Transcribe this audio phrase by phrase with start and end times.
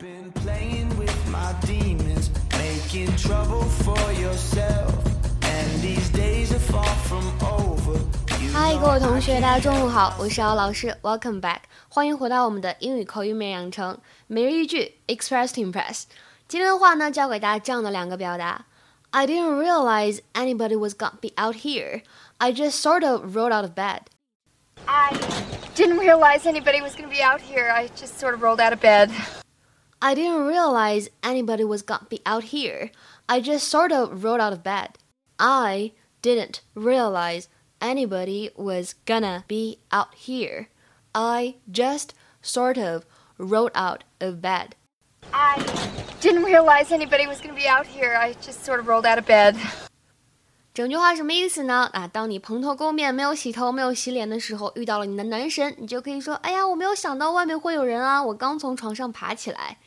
[0.00, 4.94] been playing with my demons, making trouble for yourself.
[5.42, 8.00] And these days are far from over.
[8.52, 11.58] 嗨，各位同学，大家中午好，我是姚老师，Welcome back，
[11.88, 16.04] 欢迎回到我们的英语口语每日养成每日一句 Express to Impress。
[16.48, 18.64] 今天的话呢，教给大家这样的两个表达：
[19.10, 22.02] I didn't realize anybody was gonna be out here.
[22.38, 24.00] I just sort of rolled out of bed.
[24.86, 25.12] I
[25.76, 27.70] didn't realize anybody was going to be out here.
[27.70, 29.10] I just sort of rolled out of bed.
[30.05, 32.91] I didn't realize anybody was gonna be out here.
[33.27, 34.99] I just sort of rolled out of bed.
[35.39, 37.49] I didn't realize
[37.81, 40.69] anybody was gonna be out here.
[41.15, 43.07] I just sort of
[43.39, 44.75] rolled out of bed.
[45.33, 45.57] I
[46.21, 48.15] didn't realize anybody was to be out here.
[48.15, 49.57] I just sort of rolled out of bed.
[50.75, 51.89] 整句话什么意思呢？
[51.93, 59.77] 啊，当你蓬头垢面、没有洗头、没有洗脸的时候，遇到了你的男神，你就可以说：“哎呀，我没有想到外面会有人啊，我刚从床上爬起来。”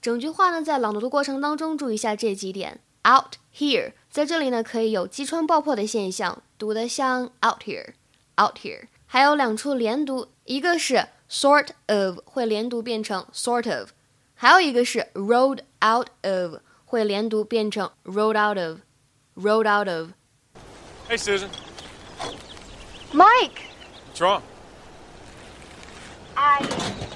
[0.00, 2.78] 整句话呢，在朗读的过程当中，注意一下这几点。
[3.02, 8.84] Out here，在这里呢，可以有击穿爆破的现象，读得像 out here，out here。
[9.06, 13.88] 还有两处连读，一个是 sort of 会连读变成 sort of，
[14.34, 20.10] 还有一个是 rolled out of 会连读变成 rolled out of，rolled out of。
[21.07, 21.49] Hey, Susan.
[23.13, 23.69] Mike,
[24.07, 24.41] What's wrong?
[26.35, 26.59] I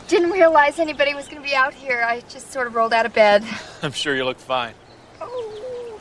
[0.07, 2.03] didn't realize anybody was going to be out here.
[2.03, 3.43] I just sort of rolled out of bed.
[3.81, 4.73] I'm sure you look fine.
[5.21, 5.99] Oh.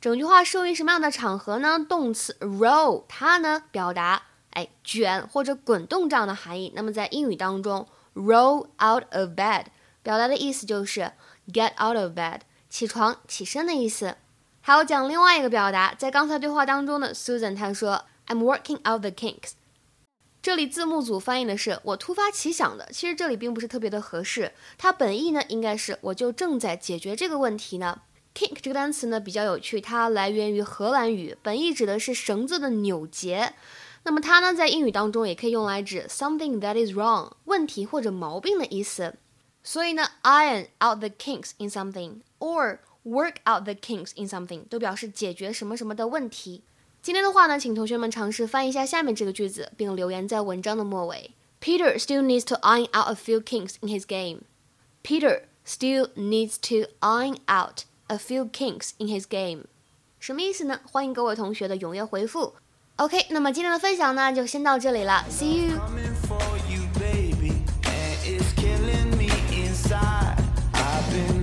[0.00, 1.78] 整句话适用于什么样的场合呢？
[1.88, 6.72] 动词 roll 它呢表达哎卷或者滚动这样的含义。
[6.76, 9.66] 那么在英语当中，roll out of bed
[10.02, 11.12] 表达的意思就是
[11.48, 14.16] get out of bed 起床起身的意思。
[14.61, 19.51] 还要讲另外一个表达，在刚才对话当中呢，Susan 她说 I'm working out the kinks。
[20.41, 24.51] 这里字幕组翻译的是我突发奇想的，其实这里并不是特别的合适。
[24.77, 28.01] 它本意呢应该是我就正在解决这个问题呢。
[28.33, 33.53] Kink 这个单词呢比较有趣，它来源于荷兰语，本意指的是绳子的扭结。
[34.03, 39.15] 那么它呢在英语当中也可以用来指 something that is wrong，问题或者毛病的意思。
[39.62, 46.62] 所以呢，iron out the kinks in something or work out the kinks in something 都表示解决什么什么的问题。
[47.02, 51.32] 今天的话呢，请同学们尝试翻译一下下面这个句子，并留言在文章的末尾。
[51.60, 54.42] Peter still needs to iron out a few kinks in his game.
[55.02, 59.64] Peter still needs to iron out a few kinks in his game.
[60.18, 60.80] 什么意思呢？
[60.90, 62.54] 欢迎各位同学的踊跃回复。
[62.96, 65.24] OK，那么今天的分享呢，就先到这里了。
[65.30, 65.78] See you.
[65.78, 66.84] Coming for you
[69.79, 70.43] inside.
[70.73, 71.38] I've been